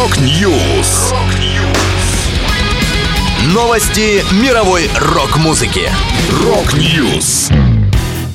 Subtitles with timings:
[0.00, 1.12] Rock News.
[3.52, 5.90] Новости мировой рок-музыки.
[6.42, 7.50] Rock News.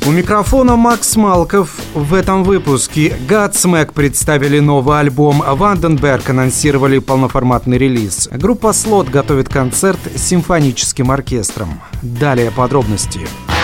[0.05, 1.71] У микрофона Макс Малков.
[1.95, 8.29] В этом выпуске Godsmack представили новый альбом, Vandenberg анонсировали полноформатный релиз.
[8.31, 11.81] Группа Слот готовит концерт с симфоническим оркестром.
[12.03, 13.21] Далее подробности.
[13.21, 13.54] Never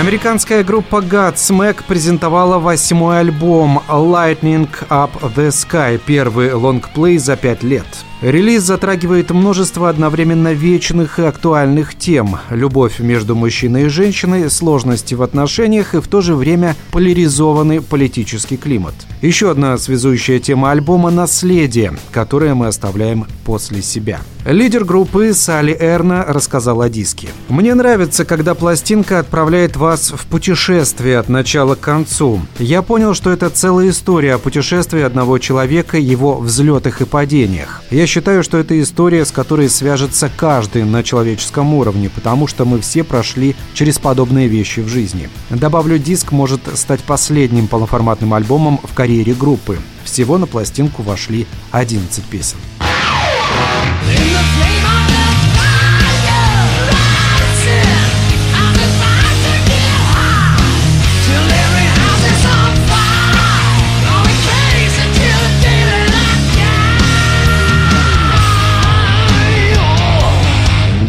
[0.00, 7.84] Американская группа Godsmack презентовала восьмой альбом Lightning Up the Sky, первый лонгплей за пять лет.
[8.22, 12.36] Релиз затрагивает множество одновременно вечных и актуальных тем.
[12.50, 18.58] Любовь между мужчиной и женщиной, сложности в отношениях и в то же время поляризованный политический
[18.58, 18.94] климат.
[19.22, 24.20] Еще одна связующая тема альбома– наследие, которое мы оставляем после себя.
[24.46, 27.28] Лидер группы Салли Эрна рассказал о диске.
[27.48, 32.40] «Мне нравится, когда пластинка отправляет вас в путешествие от начала к концу.
[32.58, 37.82] Я понял, что это целая история о путешествии одного человека, его взлетах и падениях.
[37.90, 42.80] Я считаю, что это история, с которой свяжется каждый на человеческом уровне, потому что мы
[42.80, 45.30] все прошли через подобные вещи в жизни.
[45.48, 49.78] Добавлю, диск может стать последним полноформатным альбомом в карьере группы.
[50.02, 52.58] Всего на пластинку вошли 11 песен.
[52.80, 55.19] In the flame of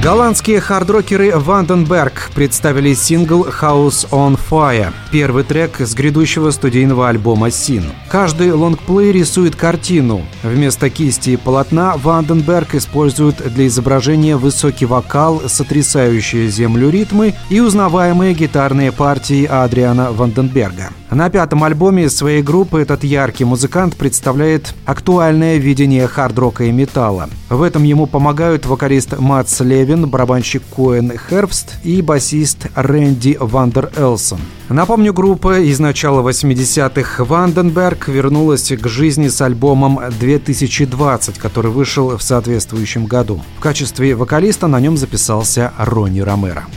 [0.03, 7.83] Голландские хардрокеры Vandenberg представили сингл «House on Fire», первый трек с грядущего студийного альбома «Sin».
[8.09, 10.23] Каждый лонгплей рисует картину.
[10.41, 18.33] Вместо кисти и полотна Vandenberg использует для изображения высокий вокал, сотрясающие землю ритмы и узнаваемые
[18.33, 20.89] гитарные партии Адриана Ванденберга.
[21.11, 27.29] На пятом альбоме своей группы этот яркий музыкант представляет актуальное видение хард-рока и металла.
[27.49, 34.39] В этом ему помогают вокалист Матс Левин, барабанщик Коэн Хербст и басист Рэнди Вандер Элсон.
[34.69, 42.23] Напомню, группа из начала 80-х Ванденберг вернулась к жизни с альбомом 2020, который вышел в
[42.23, 43.41] соответствующем году.
[43.57, 46.67] В качестве вокалиста на нем записался Ронни Ромеро.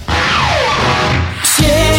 [1.56, 1.93] Через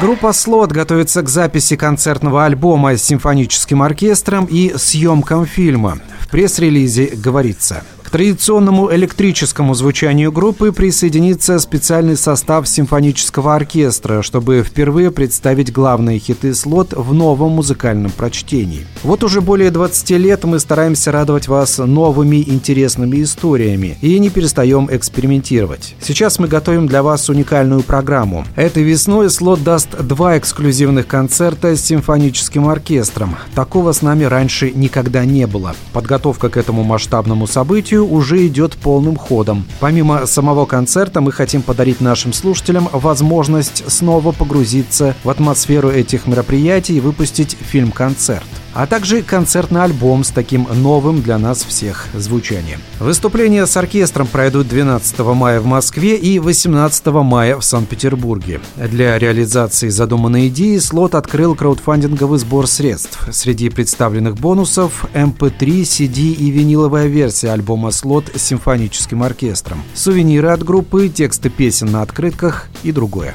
[0.00, 5.98] Группа «Слот» готовится к записи концертного альбома с симфоническим оркестром и съемкам фильма.
[6.20, 15.72] В пресс-релизе говорится– традиционному электрическому звучанию группы присоединится специальный состав симфонического оркестра, чтобы впервые представить
[15.72, 18.86] главные хиты слот в новом музыкальном прочтении.
[19.02, 24.88] Вот уже более 20 лет мы стараемся радовать вас новыми интересными историями и не перестаем
[24.90, 25.94] экспериментировать.
[26.00, 28.44] Сейчас мы готовим для вас уникальную программу.
[28.56, 33.36] Этой весной слот даст два эксклюзивных концерта с симфоническим оркестром.
[33.54, 35.74] Такого с нами раньше никогда не было.
[35.92, 39.64] Подготовка к этому масштабному событию уже идет полным ходом.
[39.80, 46.96] Помимо самого концерта мы хотим подарить нашим слушателям возможность снова погрузиться в атмосферу этих мероприятий
[46.96, 52.80] и выпустить фильм-концерт а также концертный альбом с таким новым для нас всех звучанием.
[52.98, 58.60] Выступления с оркестром пройдут 12 мая в Москве и 18 мая в Санкт-Петербурге.
[58.76, 63.28] Для реализации задуманной идеи слот открыл краудфандинговый сбор средств.
[63.32, 70.62] Среди представленных бонусов MP3, CD и виниловая версия альбома слот с симфоническим оркестром, сувениры от
[70.62, 73.34] группы, тексты песен на открытках и другое.